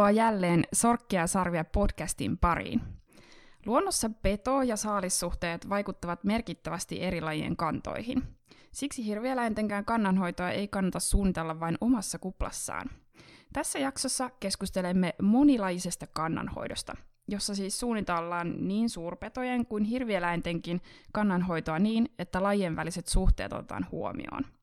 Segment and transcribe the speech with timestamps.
[0.00, 2.80] Tervetuloa jälleen Sorkkia sarvia podcastin pariin.
[3.66, 8.22] Luonnossa peto- ja saalissuhteet vaikuttavat merkittävästi eri lajien kantoihin.
[8.72, 12.90] Siksi hirvieläintenkään kannanhoitoa ei kannata suunnitella vain omassa kuplassaan.
[13.52, 16.96] Tässä jaksossa keskustelemme monilaisesta kannanhoidosta,
[17.28, 20.80] jossa siis suunnitellaan niin suurpetojen kuin hirvieläintenkin
[21.12, 24.44] kannanhoitoa niin, että lajien väliset suhteet otetaan huomioon–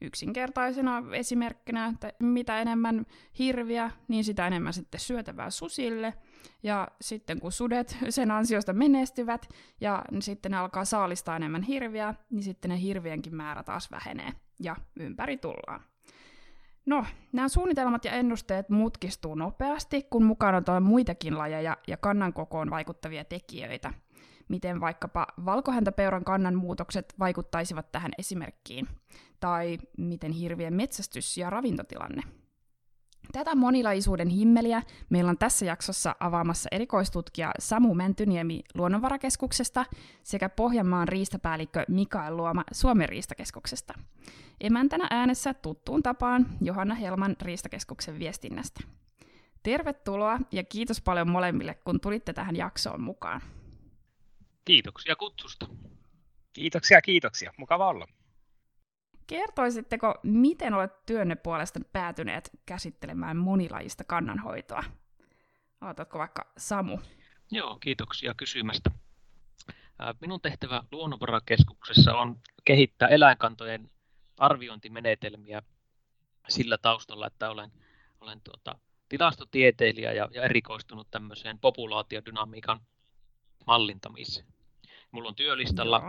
[0.00, 3.06] yksinkertaisena esimerkkinä, että mitä enemmän
[3.38, 6.14] hirviä, niin sitä enemmän sitten syötävää susille.
[6.62, 9.48] Ja sitten kun sudet sen ansiosta menestyvät
[9.80, 14.76] ja sitten ne alkaa saalistaa enemmän hirviä, niin sitten ne hirvienkin määrä taas vähenee ja
[14.96, 15.80] ympäri tullaan.
[16.86, 22.70] No, nämä suunnitelmat ja ennusteet mutkistuu nopeasti, kun mukana on muitakin lajeja ja kannan kokoon
[22.70, 23.94] vaikuttavia tekijöitä.
[24.48, 28.88] Miten vaikkapa valkohäntäpeuran kannan muutokset vaikuttaisivat tähän esimerkkiin
[29.40, 32.22] tai miten hirvien metsästys ja ravintotilanne.
[33.32, 39.84] Tätä monilaisuuden himmeliä meillä on tässä jaksossa avaamassa erikoistutkija Samu Mäntyniemi Luonnonvarakeskuksesta
[40.22, 43.94] sekä Pohjanmaan riistapäällikkö Mikael Luoma Suomen riistakeskuksesta.
[44.60, 48.80] Emäntänä äänessä tuttuun tapaan Johanna Helman riistakeskuksen viestinnästä.
[49.62, 53.40] Tervetuloa ja kiitos paljon molemmille, kun tulitte tähän jaksoon mukaan.
[54.64, 55.66] Kiitoksia kutsusta.
[56.52, 57.52] Kiitoksia, kiitoksia.
[57.56, 58.06] Mukava olla.
[59.30, 64.84] Kertoisitteko, miten olet työnne puolesta päätyneet käsittelemään monilajista kannanhoitoa?
[65.80, 66.98] Aloitatko vaikka Samu?
[67.50, 68.90] Joo, kiitoksia kysymästä.
[70.20, 73.90] Minun tehtävä Luonnonvarakeskuksessa on kehittää eläinkantojen
[74.38, 75.62] arviointimenetelmiä
[76.48, 77.70] sillä taustalla, että olen,
[78.20, 82.80] olen tuota, tilastotieteilijä ja, ja erikoistunut tämmöiseen populaatiodynamiikan
[83.66, 84.46] mallintamiseen.
[85.10, 86.02] Mulla on työlistalla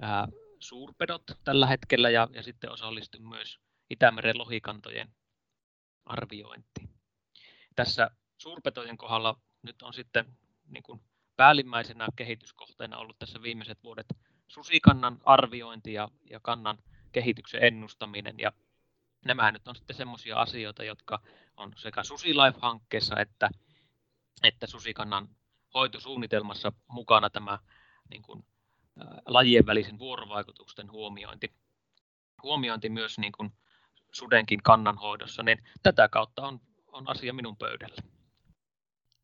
[0.00, 0.28] ää,
[0.62, 3.58] suurpedot tällä hetkellä ja, ja sitten osallistun myös
[3.90, 5.14] Itämeren lohikantojen
[6.04, 6.88] arviointiin.
[7.76, 10.36] Tässä suurpetojen kohdalla nyt on sitten
[10.68, 11.00] niin kuin
[11.36, 14.06] päällimmäisenä kehityskohteena ollut tässä viimeiset vuodet
[14.48, 16.78] susikannan arviointi ja, ja kannan
[17.12, 18.34] kehityksen ennustaminen.
[18.38, 18.52] Ja
[19.24, 21.22] nämä nyt on sitten semmoisia asioita, jotka
[21.56, 23.50] on sekä SusiLife-hankkeessa että,
[24.42, 25.28] että susikannan
[25.74, 27.58] hoitosuunnitelmassa mukana tämä
[28.10, 28.44] niin kuin
[29.26, 31.52] lajien välisen vuorovaikutusten huomiointi,
[32.42, 33.50] huomiointi myös niin kuin
[34.12, 38.02] sudenkin kannanhoidossa, niin tätä kautta on, on asia minun pöydällä.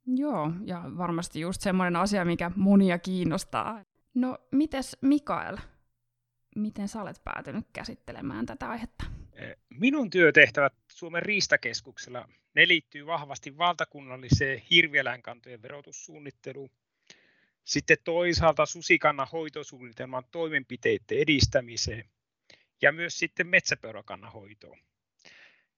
[0.07, 3.85] Joo, ja varmasti just semmoinen asia, mikä monia kiinnostaa.
[4.15, 5.57] No, mites Mikael?
[6.57, 9.05] Miten sä olet päätynyt käsittelemään tätä aihetta?
[9.71, 16.71] Minun työtehtävät Suomen riistakeskuksella, ne liittyy vahvasti valtakunnalliseen hirvieläinkantojen verotussuunnitteluun
[17.69, 22.11] sitten toisaalta susikannan hoitosuunnitelman toimenpiteiden edistämiseen
[22.83, 24.79] ja myös sitten metsäpeurakannan hoitoon.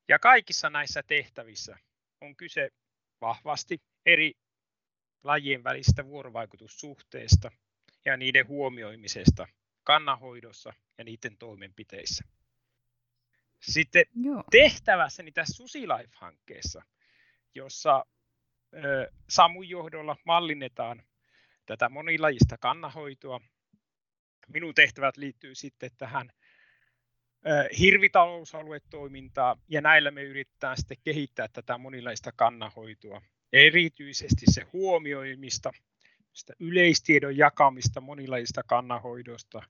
[0.08, 1.78] Ja kaikissa näissä tehtävissä
[2.20, 2.70] on kyse
[3.20, 4.34] vahvasti eri
[5.24, 7.50] lajien välisistä vuorovaikutussuhteista
[8.04, 9.48] ja niiden huomioimisesta
[9.84, 12.24] kannanhoidossa ja niiden toimenpiteissä.
[13.60, 14.44] Sitten Joo.
[14.50, 16.82] tehtävässäni tässä SusiLife-hankkeessa,
[17.54, 18.04] jossa
[19.28, 21.02] Samun johdolla mallinnetaan
[21.70, 23.40] tätä monilajista kannahoitoa.
[24.48, 26.30] Minun tehtävät liittyy sitten tähän
[27.78, 33.22] hirvitalousaluetoimintaa ja näillä me yritetään sitten kehittää tätä monilaista kannanhoitoa.
[33.52, 35.72] Erityisesti se huomioimista,
[36.32, 39.62] sitä yleistiedon jakamista monilajista kannanhoidosta.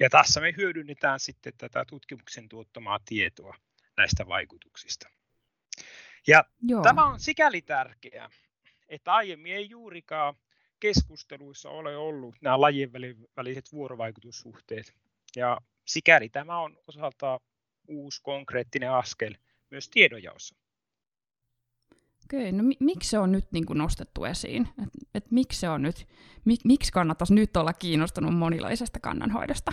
[0.00, 3.56] Ja tässä me hyödynnetään sitten tätä tutkimuksen tuottamaa tietoa
[3.96, 5.08] näistä vaikutuksista.
[6.26, 6.82] Ja Joo.
[6.82, 8.30] tämä on sikäli tärkeää,
[8.88, 10.34] että aiemmin ei juurikaan
[10.82, 12.92] keskusteluissa ole ollut nämä lajien
[13.36, 14.94] väliset vuorovaikutussuhteet.
[15.36, 17.40] Ja sikäli tämä on osalta
[17.88, 19.34] uusi konkreettinen askel
[19.70, 20.56] myös tiedonjaossa.
[22.24, 24.68] Okei, no mi- miksi se on nyt niin kuin nostettu esiin?
[24.82, 26.06] Et, et miksi, se on nyt,
[26.44, 29.72] mi- miksi kannattaisi nyt olla kiinnostunut monilaisesta kannanhoidosta?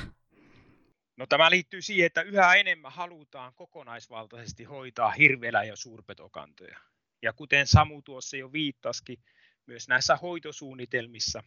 [1.18, 6.80] No tämä liittyy siihen, että yhä enemmän halutaan kokonaisvaltaisesti hoitaa hirveelä- ja suurpetokantoja.
[7.22, 9.20] Ja kuten Samu tuossa jo viittasikin,
[9.66, 11.44] myös näissä hoitosuunnitelmissa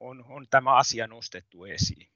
[0.00, 2.08] on, on tämä asia nostettu esiin.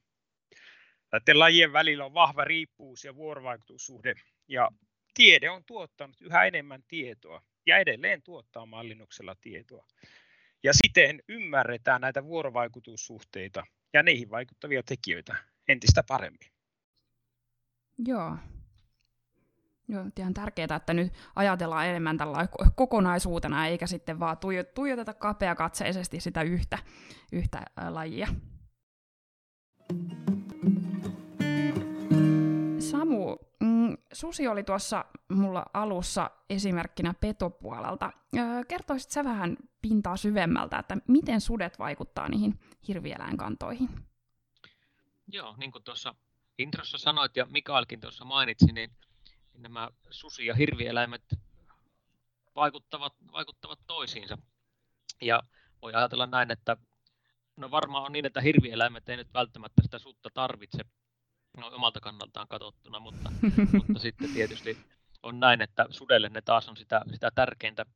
[1.12, 4.14] Näiden lajien välillä on vahva riippuvuus ja vuorovaikutussuhde,
[4.48, 4.70] ja
[5.14, 9.86] tiede on tuottanut yhä enemmän tietoa ja edelleen tuottaa mallinnuksella tietoa.
[10.62, 15.36] Ja siten ymmärretään näitä vuorovaikutussuhteita ja niihin vaikuttavia tekijöitä
[15.68, 16.52] entistä paremmin.
[18.06, 18.36] Joo,
[19.90, 24.36] Joo, ihan tärkeää, että nyt ajatellaan enemmän tällä kokonaisuutena, eikä sitten vaan
[24.74, 26.78] tuijoteta kapeakatseisesti sitä yhtä,
[27.32, 28.28] yhtä lajia.
[32.78, 38.12] Samu, mm, susi oli tuossa mulla alussa esimerkkinä petopuolelta.
[38.68, 43.88] Kertoisit sä vähän pintaa syvemmältä, että miten sudet vaikuttaa niihin hirvieläinkantoihin?
[45.32, 46.14] Joo, niin kuin tuossa
[46.58, 48.90] introssa sanoit ja Mikaelkin tuossa mainitsi, niin, niin
[49.62, 51.22] nämä susi- ja hirvieläimet
[52.56, 54.38] vaikuttavat, vaikuttavat toisiinsa.
[55.22, 55.42] Ja
[55.82, 56.76] voi ajatella näin, että
[57.56, 60.84] no varmaan on niin, että hirvieläimet ei nyt välttämättä sitä sutta tarvitse
[61.56, 63.32] no, omalta kannaltaan katsottuna, mutta,
[63.78, 64.78] mutta sitten tietysti
[65.22, 67.86] on näin, että sudelle ne taas on sitä, sitä tärkeintä,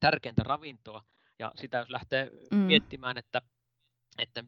[0.00, 1.04] tärkeintä ravintoa.
[1.38, 2.56] Ja sitä jos lähtee mm.
[2.58, 3.42] miettimään, että,
[4.18, 4.44] että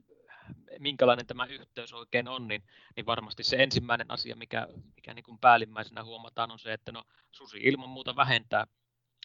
[0.78, 2.62] minkälainen tämä yhteys oikein on, niin,
[2.96, 7.04] niin varmasti se ensimmäinen asia, mikä, mikä niin kuin päällimmäisenä huomataan, on se, että no,
[7.32, 8.66] susi ilman muuta vähentää,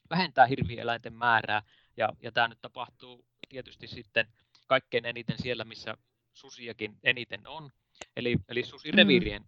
[0.10, 1.62] vähentää hirvieläinten määrää,
[1.98, 4.28] ja, ja tämä nyt tapahtuu tietysti sitten
[4.68, 5.98] kaikkein eniten siellä, missä
[6.34, 7.72] susiakin eniten on,
[8.16, 9.48] eli, eli susireviirien mm.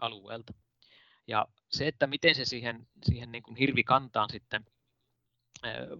[0.00, 0.52] alueelta.
[1.26, 4.66] Ja se, että miten se siihen, siihen niin kuin hirvikantaan sitten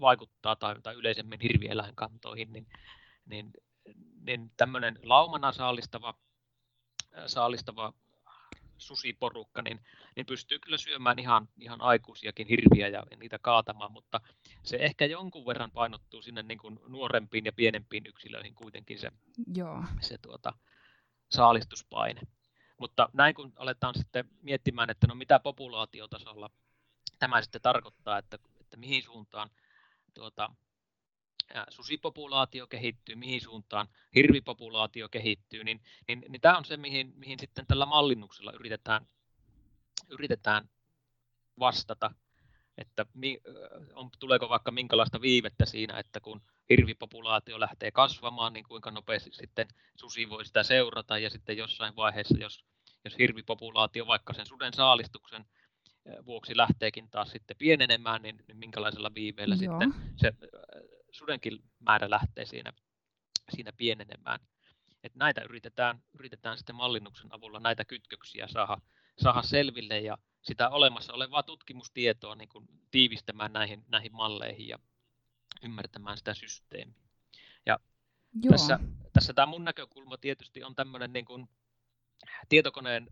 [0.00, 2.66] vaikuttaa tai, tai yleisemmin hirvieläinkantoihin, niin,
[3.26, 3.50] niin,
[4.26, 6.14] niin tämmöinen laumana saalistava,
[7.26, 7.92] saalistava
[8.78, 9.80] susiporukka, niin,
[10.16, 14.20] niin pystyy kyllä syömään ihan, ihan aikuisiakin hirviä ja niitä kaatamaan, mutta
[14.62, 19.10] se ehkä jonkun verran painottuu sinne niin kuin nuorempiin ja pienempiin yksilöihin kuitenkin se,
[19.54, 19.84] Joo.
[20.00, 20.52] se tuota,
[21.30, 22.20] saalistuspaine.
[22.78, 26.50] Mutta näin kun aletaan sitten miettimään, että no mitä populaatiotasolla
[27.18, 29.50] tämä sitten tarkoittaa, että, että mihin suuntaan
[30.14, 30.54] tuota,
[31.68, 37.66] susipopulaatio kehittyy, mihin suuntaan hirvipopulaatio kehittyy, niin, niin, niin tämä on se, mihin, mihin sitten
[37.66, 39.06] tällä mallinnuksella yritetään,
[40.08, 40.68] yritetään
[41.58, 42.10] vastata,
[42.78, 43.40] että mi,
[43.94, 49.68] on, tuleeko vaikka minkälaista viivettä siinä, että kun hirvipopulaatio lähtee kasvamaan, niin kuinka nopeasti sitten
[49.96, 52.64] susi voi sitä seurata, ja sitten jossain vaiheessa, jos,
[53.04, 55.44] jos hirvipopulaatio vaikka sen suden saalistuksen
[56.26, 59.80] vuoksi lähteekin taas sitten pienenemään, niin, niin minkälaisella viiveellä Joo.
[59.80, 60.32] sitten se
[61.16, 62.72] sudenkin määrä lähtee siinä,
[63.50, 64.40] siinä pienenemään.
[65.02, 68.78] Et näitä yritetään, yritetään sitten mallinnuksen avulla näitä kytköksiä saada,
[69.18, 74.78] saada selville ja sitä olemassa olevaa tutkimustietoa niin kuin tiivistämään näihin, näihin malleihin ja
[75.62, 77.02] ymmärtämään sitä systeemiä.
[77.66, 77.78] Ja
[78.42, 78.50] Joo.
[78.50, 78.78] tässä,
[79.12, 81.48] tässä tämä mun näkökulma tietysti on tämmöinen niin kuin
[82.48, 83.06] tietokoneen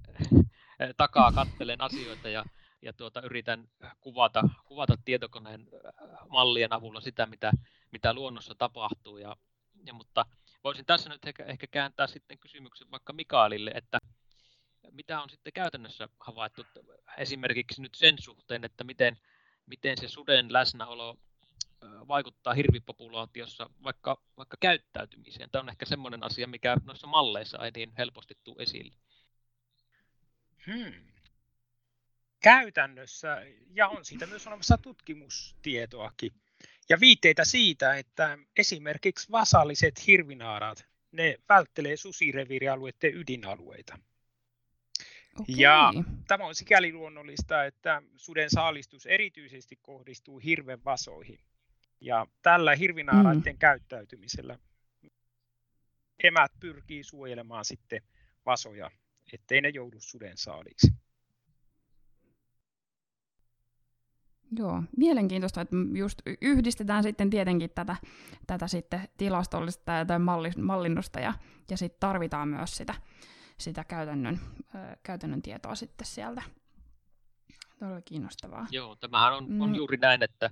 [0.96, 2.44] takaa kattelen asioita ja
[2.84, 3.68] ja tuota, yritän
[4.00, 7.52] kuvata, kuvata tietokoneen äh, mallien avulla sitä, mitä,
[7.94, 9.18] mitä luonnossa tapahtuu.
[9.18, 9.36] Ja,
[9.86, 10.26] ja, mutta
[10.64, 13.98] voisin tässä nyt ehkä, ehkä kääntää sitten kysymyksen vaikka Mikaelille, että
[14.90, 16.66] mitä on sitten käytännössä havaittu
[17.18, 19.18] esimerkiksi nyt sen suhteen, että miten,
[19.66, 21.18] miten se suden läsnäolo
[22.08, 25.50] vaikuttaa hirvipopulaatiossa vaikka, vaikka käyttäytymiseen.
[25.50, 28.94] Tämä on ehkä semmoinen asia, mikä noissa malleissa ei niin helposti tule esille.
[30.66, 31.14] Hmm
[32.44, 33.42] käytännössä,
[33.74, 36.32] ja on siitä myös olemassa tutkimustietoakin,
[36.88, 43.98] ja viitteitä siitä, että esimerkiksi vasalliset hirvinaarat, ne välttelee susireviirialueiden ydinalueita.
[45.40, 45.54] Okay.
[45.58, 45.92] Ja
[46.28, 51.38] tämä on sikäli luonnollista, että suden saalistus erityisesti kohdistuu hirven vasoihin.
[52.00, 53.58] Ja tällä hirvinaaraiden mm.
[53.58, 54.58] käyttäytymisellä
[56.22, 58.02] emät pyrkii suojelemaan sitten
[58.46, 58.90] vasoja,
[59.32, 60.92] ettei ne joudu suden saaliksi.
[64.58, 67.96] Joo, mielenkiintoista, että just yhdistetään sitten tietenkin tätä,
[68.46, 70.18] tätä sitten tilastollista tai
[70.56, 71.32] mallinnusta ja,
[71.70, 72.94] ja sitten tarvitaan myös sitä,
[73.58, 74.40] sitä käytännön,
[74.74, 76.42] ö, käytännön tietoa sitten sieltä.
[77.78, 78.66] Todella kiinnostavaa.
[78.70, 79.74] Joo, tämähän on, on mm.
[79.74, 80.50] juuri näin, että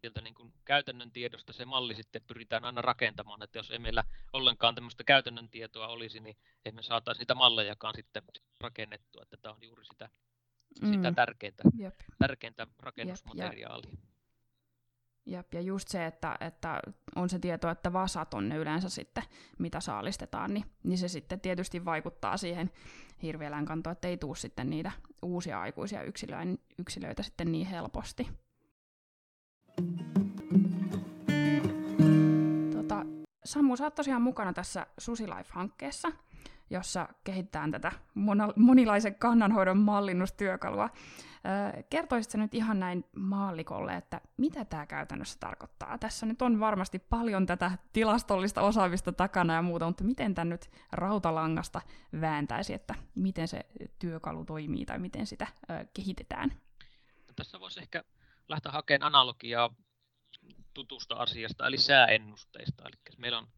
[0.00, 4.04] sieltä niin kuin käytännön tiedosta se malli sitten pyritään aina rakentamaan, että jos ei meillä
[4.32, 8.22] ollenkaan tämmöistä käytännön tietoa olisi, niin emme saataisi niitä mallejakaan sitten
[8.60, 10.08] rakennettua, että tämä on juuri sitä
[10.82, 10.92] mm.
[10.92, 11.94] sitä tärkeintä, Jep.
[12.18, 13.90] tärkeintä rakennusmateriaalia.
[13.90, 14.00] Jep,
[15.26, 16.80] ja, Jep, ja just se, että, että
[17.16, 19.24] on se tieto, että vasat on ne yleensä sitten,
[19.58, 22.70] mitä saalistetaan, niin, niin se sitten tietysti vaikuttaa siihen
[23.22, 24.92] hirvieläinkantoon, että ei tule sitten niitä
[25.22, 28.28] uusia aikuisia yksilöitä, yksilöitä sitten niin helposti.
[32.72, 33.06] Tota,
[33.44, 36.12] Sammu, sä oot tosiaan mukana tässä SusiLife-hankkeessa–
[36.70, 37.92] jossa kehitetään tätä
[38.56, 40.90] monilaisen kannanhoidon mallinnustyökalua.
[41.90, 45.98] Kertoisitko nyt ihan näin maallikolle, että mitä tämä käytännössä tarkoittaa?
[45.98, 50.70] Tässä nyt on varmasti paljon tätä tilastollista osaamista takana ja muuta, mutta miten tämä nyt
[50.92, 51.80] rautalangasta
[52.20, 53.66] vääntäisi, että miten se
[53.98, 55.46] työkalu toimii tai miten sitä
[55.94, 56.52] kehitetään?
[57.36, 58.04] Tässä voisi ehkä
[58.48, 59.74] lähteä hakemaan analogiaa
[60.74, 62.82] tutusta asiasta, eli sääennusteista.
[62.82, 63.48] Eli meillä on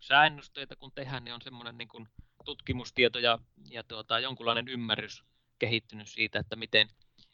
[0.00, 2.08] sääennusteita, kun tehdään, niin on semmoinen niin kuin
[2.44, 3.38] tutkimustieto ja,
[3.70, 5.24] ja tuota, jonkunlainen ymmärrys
[5.58, 6.88] kehittynyt siitä, että miten,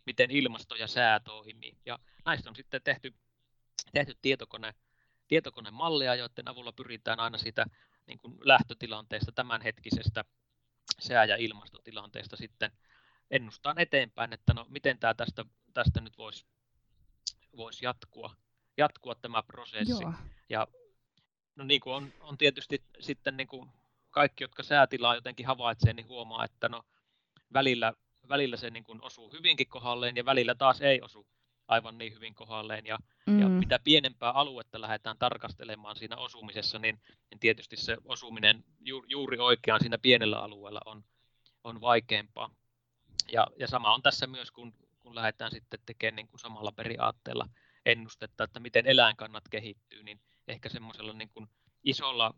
[0.07, 1.77] miten ilmasto ja sää toimii.
[1.87, 3.15] Ja näistä on sitten tehty,
[3.93, 4.75] tehty tietokone,
[5.29, 7.67] tietokonemalleja, joiden avulla pyritään aina siitä
[8.07, 10.25] niin kuin lähtötilanteesta, tämänhetkisestä
[10.99, 12.73] sää- ja ilmastotilanteesta sitten
[13.31, 16.47] ennustaan eteenpäin, että no miten tämä tästä, tästä nyt voisi
[17.57, 18.37] vois jatkua,
[18.77, 20.03] jatkua tämä prosessi.
[20.03, 20.13] Joo.
[20.49, 20.67] Ja
[21.57, 23.71] no niin kuin on, on tietysti sitten niin kuin
[24.11, 26.83] kaikki, jotka säätilaa jotenkin havaitsee, niin huomaa, että no
[27.53, 27.93] välillä,
[28.29, 31.27] välillä se niin kuin osuu hyvinkin kohdalleen ja välillä taas ei osu
[31.69, 32.87] aivan niin hyvin kohdalleen.
[32.87, 33.41] Ja, mm.
[33.41, 37.01] ja mitä pienempää aluetta lähdetään tarkastelemaan siinä osumisessa, niin,
[37.31, 41.05] niin tietysti se osuminen ju, juuri oikeaan siinä pienellä alueella on,
[41.65, 42.51] on vaikeampaa.
[43.33, 47.49] Ja, ja sama on tässä myös, kun, kun lähdetään sitten tekemään niin kuin samalla periaatteella
[47.87, 51.49] ennustetta, että miten eläinkannat kehittyy, niin ehkä semmoisella niin kuin
[51.85, 52.35] isolla,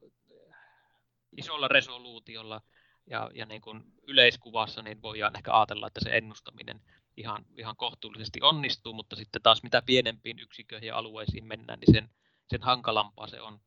[1.36, 2.60] isolla resoluutiolla
[3.06, 6.80] ja, ja niin kuin yleiskuvassa niin voidaan ehkä ajatella, että se ennustaminen
[7.16, 12.10] ihan, ihan kohtuullisesti onnistuu, mutta sitten taas mitä pienempiin yksiköihin ja alueisiin mennään, niin sen,
[12.48, 13.60] sen hankalampaa se on,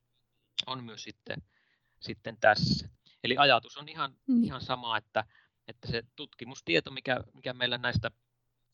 [0.66, 1.42] on myös sitten,
[2.00, 2.90] sitten tässä.
[3.24, 4.44] Eli ajatus on ihan, mm.
[4.44, 5.24] ihan sama, että,
[5.68, 8.12] että se tutkimustieto, mikä, mikä meillä näistä,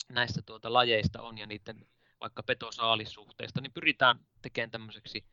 [0.10, 1.86] näistä tuota lajeista on ja niiden
[2.22, 5.26] vaikka petosaalisuhteista, niin pyritään tekemään tämmöiseksi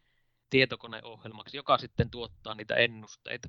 [0.51, 3.49] tietokoneohjelmaksi, joka sitten tuottaa niitä ennusteita.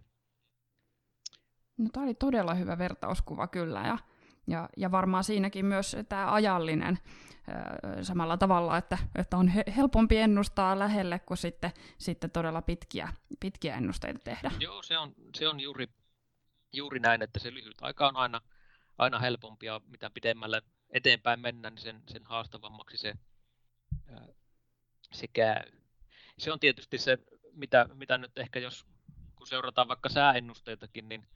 [1.77, 3.97] No, tämä oli todella hyvä vertauskuva kyllä, ja,
[4.47, 6.99] ja, ja varmaan siinäkin myös tämä ajallinen
[8.01, 14.19] samalla tavalla, että, että on helpompi ennustaa lähelle kuin sitten, sitten todella pitkiä, pitkiä ennusteita
[14.23, 14.51] tehdä.
[14.59, 15.87] Joo, se on, se on juuri,
[16.73, 18.41] juuri näin, että se lyhyt aika on aina,
[18.97, 23.13] aina helpompi ja mitä pidemmälle eteenpäin mennään, niin sen, sen haastavammaksi se,
[25.11, 25.71] se käy.
[26.39, 27.17] Se on tietysti se,
[27.53, 28.85] mitä, mitä nyt ehkä jos
[29.35, 31.27] kun seurataan vaikka sääennusteitakin, niin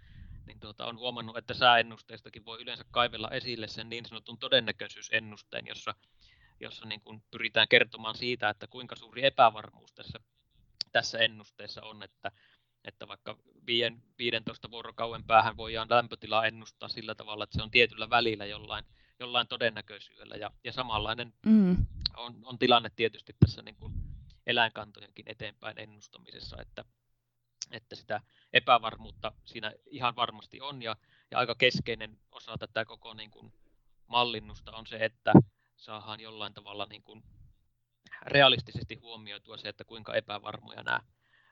[0.45, 5.95] niin tuota, on huomannut, että sääennusteistakin voi yleensä kaivella esille sen niin sanotun todennäköisyysennusteen, jossa,
[6.59, 10.19] jossa niin kuin pyritään kertomaan siitä, että kuinka suuri epävarmuus tässä,
[10.91, 12.31] tässä ennusteessa on, että,
[12.83, 13.37] että vaikka
[14.17, 18.85] 15 vuorokauden päähän voidaan lämpötilaa ennustaa sillä tavalla, että se on tietyllä välillä jollain,
[19.19, 20.35] jollain todennäköisyydellä.
[20.35, 21.77] Ja, ja samanlainen mm.
[22.17, 23.93] on, on tilanne tietysti tässä niin kuin
[24.47, 26.85] eläinkantojenkin eteenpäin ennustamisessa, että,
[27.71, 28.21] että sitä
[28.53, 30.95] epävarmuutta siinä ihan varmasti on ja,
[31.31, 33.53] ja aika keskeinen osa tätä koko niin kuin
[34.07, 35.33] mallinnusta on se, että
[35.77, 37.23] saadaan jollain tavalla niin kuin
[38.25, 41.01] realistisesti huomioitua se, että kuinka epävarmoja nämä,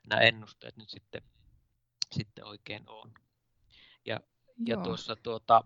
[0.06, 1.22] nämä ennusteet nyt sitten,
[2.12, 3.12] sitten oikein on.
[4.06, 4.20] Ja,
[4.66, 5.64] ja tuossa tuota,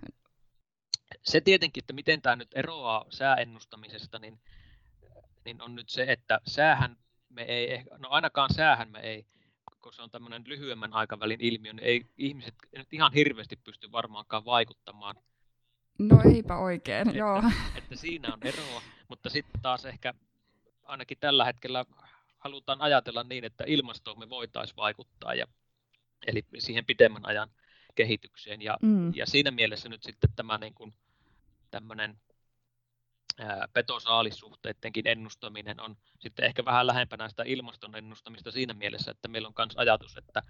[1.23, 4.41] se tietenkin, että miten tämä nyt eroaa sääennustamisesta, niin,
[5.45, 6.97] niin on nyt se, että säähän
[7.37, 9.27] me ei, no ainakaan säähän me ei
[9.87, 14.45] kun se on tämmöinen lyhyemmän aikavälin ilmiö, niin ei ihmiset nyt ihan hirveästi pysty varmaankaan
[14.45, 15.17] vaikuttamaan.
[15.99, 17.43] No eipä oikein, että, joo.
[17.79, 20.15] Että siinä on eroa, mutta sitten taas ehkä
[20.83, 21.85] ainakin tällä hetkellä
[22.39, 25.47] halutaan ajatella niin, että ilmastoon me voitaisiin vaikuttaa, ja,
[26.27, 27.49] eli siihen pitemmän ajan
[27.95, 28.63] kehitykseen.
[28.63, 29.15] Ja, mm.
[29.15, 30.95] ja siinä mielessä nyt sitten tämä niin kuin,
[31.71, 32.21] tämmöinen
[33.73, 39.55] petosaalisuhteidenkin ennustaminen on sitten ehkä vähän lähempänä sitä ilmaston ennustamista siinä mielessä, että meillä on
[39.59, 40.43] myös ajatus, että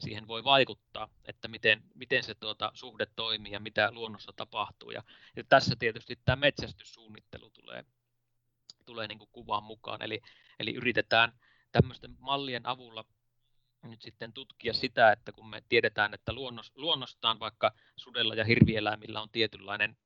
[0.00, 4.90] siihen voi vaikuttaa, että miten, miten se tuota, suhde toimii ja mitä luonnossa tapahtuu.
[4.90, 5.02] Ja,
[5.36, 7.84] ja tässä tietysti tämä metsästyssuunnittelu tulee,
[8.86, 10.20] tulee niin kuvaan mukaan, eli,
[10.58, 11.32] eli yritetään
[11.72, 13.04] tämmöisten mallien avulla
[13.82, 19.20] nyt sitten tutkia sitä, että kun me tiedetään, että luonnos, luonnostaan vaikka sudella ja hirvieläimillä
[19.20, 19.96] on tietynlainen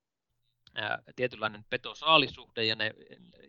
[1.16, 2.94] tietynlainen petosaalisuhde ja ne,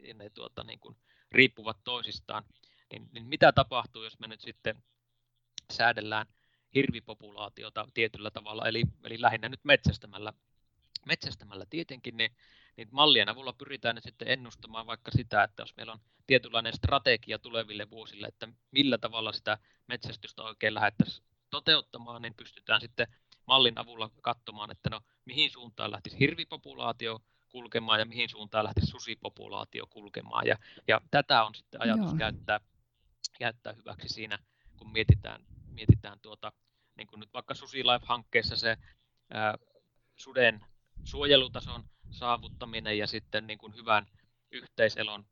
[0.07, 0.97] ja ne tuota, niin kuin
[1.31, 2.43] riippuvat toisistaan,
[2.91, 4.83] niin, niin mitä tapahtuu, jos me nyt sitten
[5.73, 6.27] säädellään
[6.75, 10.33] hirvipopulaatiota tietyllä tavalla, eli, eli lähinnä nyt metsästämällä,
[11.05, 12.35] metsästämällä tietenkin, niin,
[12.77, 17.39] niin mallien avulla pyritään nyt sitten ennustamaan vaikka sitä, että jos meillä on tietynlainen strategia
[17.39, 19.57] tuleville vuosille, että millä tavalla sitä
[19.87, 23.07] metsästystä oikein lähdettäisiin toteuttamaan, niin pystytään sitten
[23.47, 27.19] mallin avulla katsomaan, että no mihin suuntaan lähtisi hirvipopulaatio
[27.49, 30.47] kulkemaan ja mihin suuntaan lähtisi susipopulaatio kulkemaan.
[30.47, 30.57] Ja,
[30.87, 32.59] ja tätä on sitten ajatus käyttää,
[33.39, 34.39] käyttää hyväksi siinä,
[34.77, 36.51] kun mietitään, mietitään tuota,
[36.95, 38.77] niin kuin nyt vaikka SusiLife-hankkeessa se
[39.29, 39.57] ää,
[40.15, 40.65] suden
[41.03, 44.07] suojelutason saavuttaminen ja sitten niin kuin hyvän
[44.51, 45.25] yhteiselon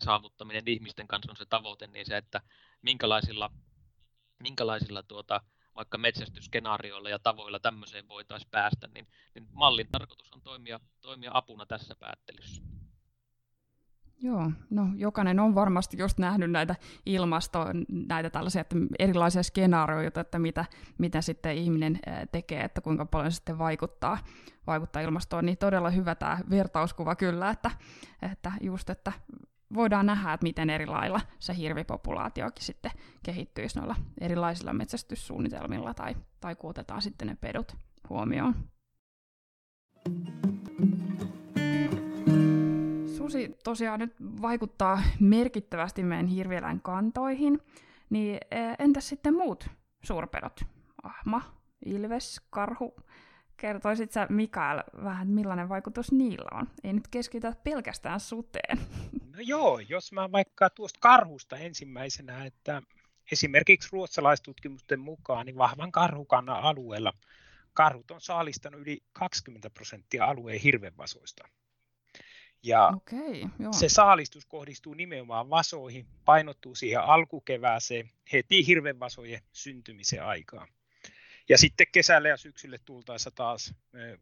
[0.00, 2.40] saavuttaminen ihmisten kanssa on se tavoite, niin se, että
[2.82, 3.50] minkälaisilla,
[4.38, 5.40] minkälaisilla tuota,
[5.76, 11.66] vaikka metsästysskenaarioilla ja tavoilla tämmöiseen voitaisiin päästä, niin, niin mallin tarkoitus on toimia, toimia apuna
[11.66, 12.62] tässä päättelyssä.
[14.22, 16.76] Joo, no jokainen on varmasti just nähnyt näitä
[17.06, 20.64] ilmasto, näitä tällaisia että erilaisia skenaarioita, että mitä,
[20.98, 21.98] mitä sitten ihminen
[22.32, 24.18] tekee, että kuinka paljon sitten vaikuttaa,
[24.66, 27.70] vaikuttaa ilmastoon, niin todella hyvä tämä vertauskuva kyllä, että,
[28.22, 29.12] että just, että
[29.74, 32.90] voidaan nähdä, että miten eri lailla se hirvipopulaatiokin sitten
[33.22, 37.76] kehittyisi noilla erilaisilla metsästyssuunnitelmilla tai, tai kun otetaan sitten ne pedut
[38.10, 38.54] huomioon.
[43.16, 47.60] Susi tosiaan nyt vaikuttaa merkittävästi meidän hirvieläinkantoihin,
[48.10, 49.68] niin e, entäs sitten muut
[50.02, 50.60] suurpedot?
[51.02, 51.42] Ahma,
[51.86, 52.94] ilves, karhu.
[53.62, 56.68] Kertoisit sä Mikael vähän, millainen vaikutus niillä on?
[56.84, 58.78] Ei nyt keskitytä pelkästään suteen.
[59.36, 62.82] No joo, jos mä vaikka tuosta karhusta ensimmäisenä, että
[63.32, 67.12] esimerkiksi ruotsalaistutkimusten mukaan niin vahvan karhukannan alueella
[67.74, 71.48] karhut on saalistanut yli 20 prosenttia alueen hirvenvasoista.
[72.62, 73.72] Ja okay, joo.
[73.72, 80.68] se saalistus kohdistuu nimenomaan vasoihin, painottuu siihen alkukevääseen heti hirvenvasojen syntymisen aikaan.
[81.48, 83.74] Ja sitten kesällä ja syksylle tultaessa taas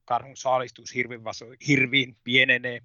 [0.05, 0.95] karhun saalistus
[1.69, 2.83] hirviin pienenee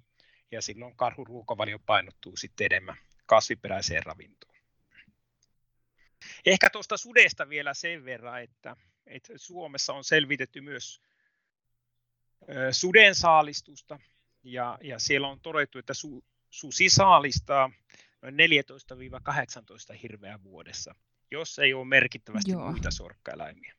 [0.50, 4.56] ja silloin karhun ruokavalio painottuu sitten enemmän kasviperäiseen ravintoon.
[6.46, 8.76] Ehkä tuosta sudesta vielä sen verran, että,
[9.06, 11.00] että Suomessa on selvitetty myös
[12.70, 13.98] suden saalistusta
[14.42, 17.70] ja, ja siellä on todettu, että su, susi saalistaa
[18.22, 18.34] noin
[19.94, 20.94] 14-18 hirveä vuodessa,
[21.30, 22.70] jos ei ole merkittävästi Joo.
[22.70, 23.74] muita sorkkaeläimiä.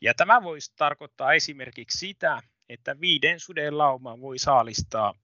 [0.00, 5.14] Ja tämä voisi tarkoittaa esimerkiksi sitä, että viiden suden lauma voi saalistaa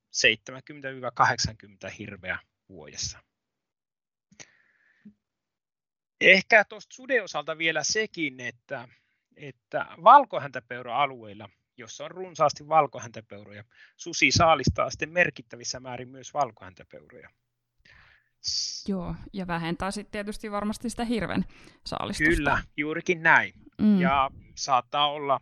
[1.87, 3.19] 70-80 hirveä vuodessa.
[6.21, 8.89] Ehkä tuosta suden osalta vielä sekin, että,
[9.37, 13.65] että valkohäntäpeura-alueilla jossa on runsaasti valkohäntäpeuroja.
[13.97, 17.31] Susi saalistaa sitten merkittävissä määrin myös valkohäntäpeuroja.
[18.89, 21.45] Joo, ja vähentää sitten tietysti varmasti sitä hirven
[21.87, 22.37] saalistusta.
[22.37, 23.53] Kyllä, juurikin näin.
[23.79, 24.01] Mm.
[24.01, 25.41] Ja saattaa olla,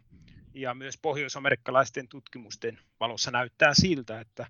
[0.55, 4.46] ja myös pohjoisamerikkalaisten tutkimusten valossa näyttää siltä, että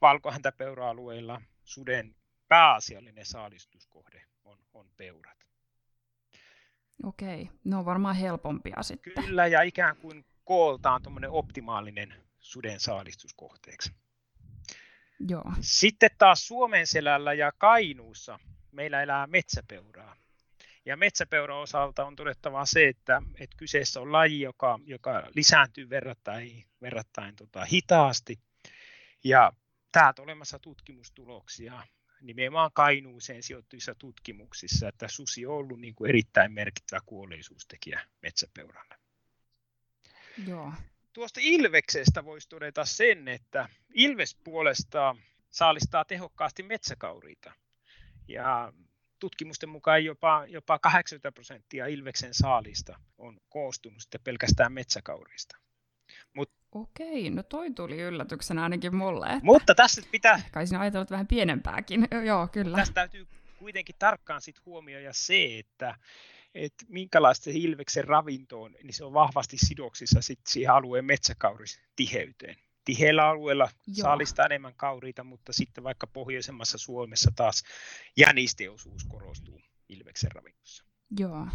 [0.00, 2.16] valkohäntäpeura-alueilla suden
[2.48, 5.44] pääasiallinen saalistuskohde on, on peurat.
[7.02, 9.24] Okei, ne on varmaan helpompia sitten.
[9.24, 13.92] Kyllä, ja ikään kuin kooltaan optimaalinen suden saalistuskohteeksi.
[15.28, 15.52] Joo.
[15.60, 18.38] Sitten taas Suomen selällä ja Kainuussa
[18.72, 20.16] meillä elää metsäpeuraa.
[20.86, 26.64] Ja metsäpeuran osalta on todettava se, että, että kyseessä on laji, joka, joka lisääntyy verrattain,
[26.82, 28.38] verrattain tota, hitaasti.
[29.24, 29.52] Ja
[29.92, 31.82] täältä olemassa tutkimustuloksia
[32.20, 38.94] nimenomaan Kainuuseen sijoittuvissa tutkimuksissa, että susi on ollut niin kuin erittäin merkittävä kuolleisuustekijä metsäpeuralle.
[40.46, 40.72] Joo.
[41.12, 45.18] Tuosta Ilveksestä voisi todeta sen, että Ilves puolestaan
[45.50, 47.52] saalistaa tehokkaasti metsäkauriita.
[48.28, 48.72] Ja
[49.18, 55.56] tutkimusten mukaan jopa, jopa 80 prosenttia Ilveksen saalista on koostunut sitten pelkästään metsäkaurista.
[56.34, 59.26] Mut, Okei, no toi tuli yllätyksenä ainakin mulle.
[59.26, 60.42] Että mutta tässä pitää...
[60.52, 62.76] Kai sinä ajatellut vähän pienempääkin, joo kyllä.
[62.76, 63.26] Tästä täytyy
[63.58, 65.94] kuitenkin tarkkaan sit huomioida se, että
[66.54, 72.56] että minkälaista se Ilveksen ravinto on, niin se on vahvasti sidoksissa sit siihen alueen metsäkauristiheyteen.
[72.84, 73.94] Tiheällä alueella Joo.
[73.94, 77.62] saalista enemmän kauriita, mutta sitten vaikka pohjoisemmassa Suomessa taas
[78.16, 80.84] jänisteosuus korostuu Ilveksen ravinnossa.
[81.18, 81.46] Joo.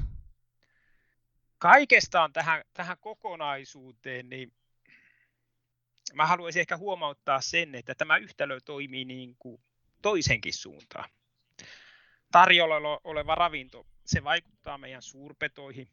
[1.57, 4.53] Kaikestaan tähän, tähän kokonaisuuteen, niin
[6.13, 9.61] mä haluaisin ehkä huomauttaa sen, että tämä yhtälö toimii niin kuin
[10.01, 11.09] toisenkin suuntaan.
[12.31, 15.89] Tarjolla oleva ravinto se vaikuttaa meidän suurpetoihin,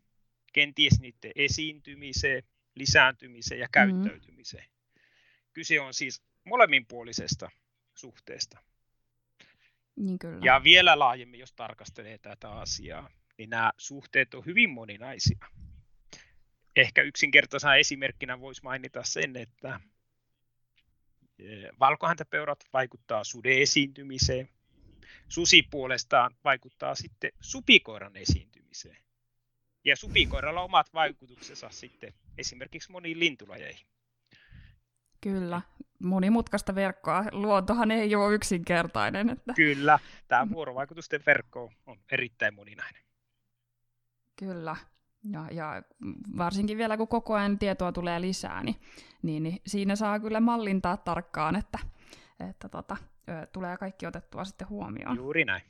[0.53, 2.43] kenties niiden esiintymiseen,
[2.75, 4.03] lisääntymiseen ja mm-hmm.
[4.03, 4.76] käyttäytymiseen.
[5.57, 7.51] Kyse on siis molemminpuolisesta
[7.95, 8.59] suhteesta.
[9.97, 10.39] Niin kyllä.
[10.45, 15.39] Ja vielä laajemmin, jos tarkastelee tätä asiaa, niin nämä suhteet on hyvin moninaisia.
[16.77, 19.81] Ehkä yksinkertaisena esimerkkinä voisi mainita sen, että
[21.39, 24.49] eh, valkohäntäpeurat vaikuttaa suden esiintymiseen,
[25.29, 28.97] Susi puolestaan vaikuttaa sitten supikoiran esiintymiseen.
[29.85, 33.87] Ja supikoiralla on omat vaikutuksensa sitten esimerkiksi moniin lintulajeihin.
[35.27, 35.63] Kyllä,
[36.03, 37.25] monimutkaista verkkoa.
[37.33, 39.31] Luontohan ei ole yksinkertainen.
[39.31, 39.53] Että...
[39.55, 43.03] Kyllä, tämä vuorovaikutusten verkko on erittäin moninainen.
[44.37, 44.77] Kyllä,
[45.31, 45.83] ja, ja
[46.39, 48.77] varsinkin vielä kun koko ajan tietoa tulee lisää, niin,
[49.23, 51.79] niin, niin siinä saa kyllä mallintaa tarkkaan, että,
[52.51, 52.97] että tota,
[53.53, 55.17] tulee kaikki otettua sitten huomioon.
[55.17, 55.63] Juuri näin.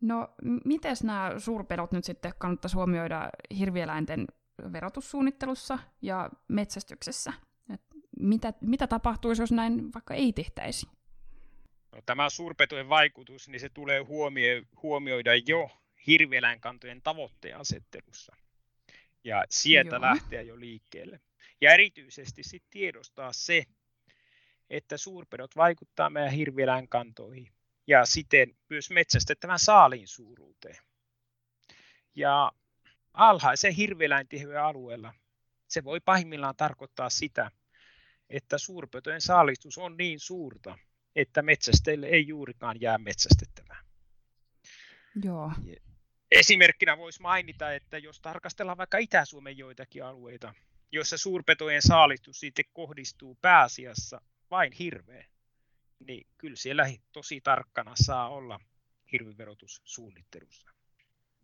[0.00, 4.26] No, miten nämä suurpedot nyt sitten kannattaisi huomioida hirvieläinten
[4.72, 7.32] verotussuunnittelussa ja metsästyksessä?
[8.18, 10.86] Mitä, mitä tapahtuisi, jos näin vaikka ei tehtäisi?
[11.92, 14.04] No, tämä suurpetojen vaikutus, niin se tulee
[14.82, 15.70] huomioida jo
[16.06, 18.36] hirvieläinkantojen tavoitteen asettelussa.
[19.24, 20.02] Ja sieltä Joo.
[20.02, 21.20] lähteä jo liikkeelle.
[21.60, 23.64] Ja erityisesti sitten tiedostaa se,
[24.70, 27.52] että suurpedot vaikuttaa meidän hirvieläinkantoihin
[27.86, 30.76] ja siten myös metsästettävän saaliin suuruuteen.
[32.14, 32.52] Ja
[33.12, 35.14] alhaisen hirvieläintiheyden alueella
[35.68, 37.50] se voi pahimmillaan tarkoittaa sitä,
[38.36, 40.78] että suurpetojen saalistus on niin suurta,
[41.16, 43.84] että metsästeille ei juurikaan jää metsästettävää.
[45.24, 45.52] Joo.
[46.30, 50.54] Esimerkkinä voisi mainita, että jos tarkastellaan vaikka Itä-Suomen joitakin alueita,
[50.92, 54.20] joissa suurpetojen saalistus sitten kohdistuu pääasiassa
[54.50, 55.26] vain hirveä,
[56.06, 58.60] niin kyllä siellä tosi tarkkana saa olla
[59.12, 60.70] hirviverotussuunnittelussa.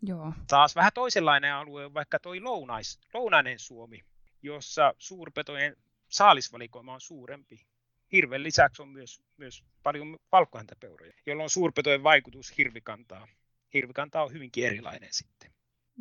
[0.02, 0.32] Joo.
[0.48, 4.00] Taas vähän toisenlainen alue on vaikka tuo lounais, lounainen Suomi,
[4.42, 5.76] jossa suurpetojen
[6.10, 7.66] saalisvalikoima on suurempi.
[8.12, 13.28] Hirven lisäksi on myös, myös paljon valkohäntäpeuroja, jolloin suurpetojen vaikutus hirvikantaa,
[13.74, 15.50] hirvikanta on hyvinkin erilainen sitten.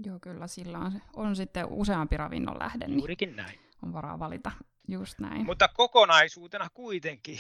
[0.06, 3.60] Joo, kyllä sillä on, on sitten useampi ravinnon lähde, niin Juurikin näin.
[3.84, 4.52] on varaa valita
[4.88, 5.46] just näin.
[5.46, 7.40] Mutta kokonaisuutena kuitenkin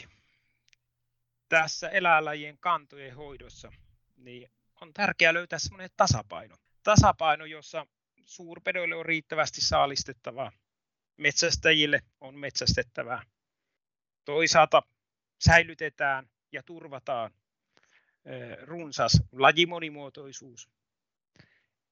[1.49, 3.71] tässä eläinlajien kantojen hoidossa
[4.17, 4.51] niin
[4.81, 6.55] on tärkeää löytää semmoinen tasapaino.
[6.83, 7.85] Tasapaino, jossa
[8.25, 10.51] suurpedoille on riittävästi saalistettavaa,
[11.19, 13.23] metsästäjille on metsästettävää.
[14.25, 14.83] Toisaalta
[15.39, 17.31] säilytetään ja turvataan
[18.61, 20.69] runsas lajimonimuotoisuus.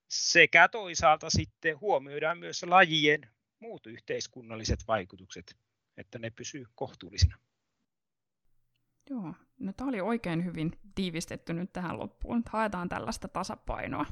[0.08, 5.58] Sekä toisaalta sitten huomioidaan myös lajien muut yhteiskunnalliset vaikutukset,
[5.98, 7.38] että ne pysyy kohtuullisina.
[9.10, 12.44] Joo, no tämä oli oikein hyvin tiivistetty nyt tähän loppuun.
[12.50, 14.06] Haetaan tällaista tasapainoa.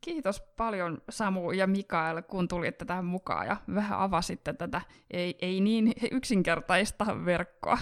[0.00, 5.60] Kiitos paljon Samu ja Mikael, kun tulitte tähän mukaan ja vähän avasitte tätä ei, ei
[5.60, 7.78] niin yksinkertaista verkkoa.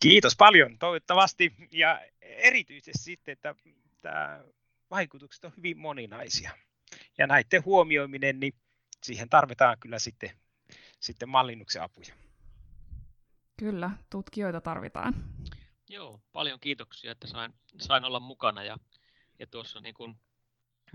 [0.00, 1.54] Kiitos paljon, toivottavasti.
[1.70, 3.54] Ja erityisesti sitten, että
[4.00, 4.44] tämä
[4.90, 6.50] vaikutukset on hyvin moninaisia.
[7.18, 8.54] Ja näiden huomioiminen, niin
[9.02, 10.30] siihen tarvitaan kyllä sitten,
[11.00, 12.14] sitten mallinnuksen apuja.
[13.56, 15.14] Kyllä, tutkijoita tarvitaan.
[15.88, 18.64] Joo, paljon kiitoksia, että sain, sain olla mukana.
[18.64, 18.78] Ja,
[19.38, 20.16] ja tuossa niin kuin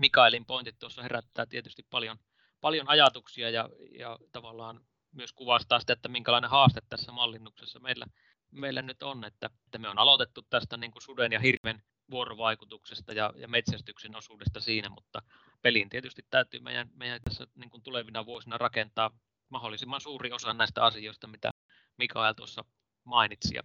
[0.00, 2.18] Mikaelin pointit tuossa herättää tietysti paljon,
[2.60, 4.80] paljon ajatuksia ja, ja tavallaan
[5.12, 8.06] myös kuvastaa sitä, että minkälainen haaste tässä mallinnuksessa meillä,
[8.50, 13.12] meillä nyt on, että, että me on aloitettu tästä niin kuin suden ja hirven vuorovaikutuksesta
[13.12, 15.22] ja, ja metsästyksen osuudesta siinä, mutta
[15.62, 19.10] peliin tietysti täytyy meidän, meidän tässä niin kuin tulevina vuosina rakentaa
[19.48, 21.50] mahdollisimman suuri osa näistä asioista, mitä
[21.96, 22.64] Mikael tuossa
[23.04, 23.62] mainitsi, ja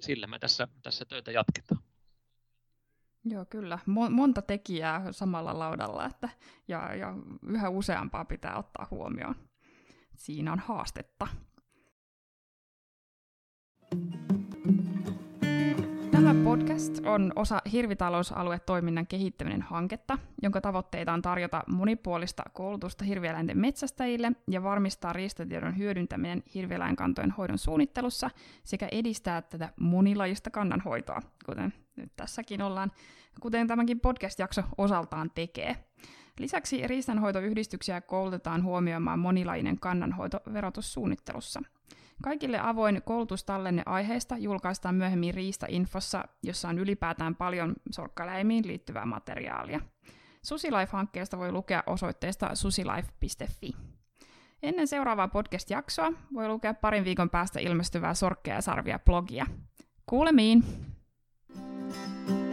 [0.00, 1.89] sillä me tässä, tässä töitä jatketaan.
[3.24, 3.78] Joo, kyllä.
[4.10, 6.28] monta tekijää samalla laudalla, että,
[6.68, 7.14] ja, ja
[7.46, 9.34] yhä useampaa pitää ottaa huomioon.
[10.16, 11.26] Siinä on haastetta.
[16.10, 24.32] Tämä podcast on osa hirvitalousaluetoiminnan kehittäminen hanketta, jonka tavoitteita on tarjota monipuolista koulutusta hirvieläinten metsästäjille
[24.50, 28.30] ja varmistaa riistatiedon hyödyntäminen hirvieläinkantojen hoidon suunnittelussa
[28.64, 32.92] sekä edistää tätä monilajista kannanhoitoa, kuten nyt tässäkin ollaan,
[33.40, 35.76] kuten tämänkin podcast-jakso osaltaan tekee.
[36.38, 41.62] Lisäksi riistanhoitoyhdistyksiä koulutetaan huomioimaan monilajinen kannanhoito verotussuunnittelussa–
[42.22, 49.80] Kaikille avoin koulutustallenne aiheesta julkaistaan myöhemmin Riista-infossa, jossa on ylipäätään paljon sorkkaläimiin liittyvää materiaalia.
[50.42, 53.72] SusiLife-hankkeesta voi lukea osoitteesta susilife.fi.
[54.62, 59.46] Ennen seuraavaa podcast-jaksoa voi lukea parin viikon päästä ilmestyvää Sorkkeja ja sarvia blogia.
[60.06, 60.64] Kuulemiin!
[61.92, 62.49] thank you